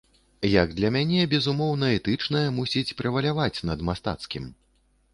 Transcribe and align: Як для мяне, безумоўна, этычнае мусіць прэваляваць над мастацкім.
Як 0.51 0.71
для 0.79 0.89
мяне, 0.95 1.21
безумоўна, 1.33 1.91
этычнае 1.99 2.43
мусіць 2.57 2.95
прэваляваць 3.03 3.55
над 3.73 3.79
мастацкім. 3.91 4.53